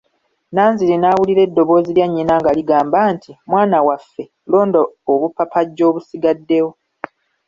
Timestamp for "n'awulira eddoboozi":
0.99-1.91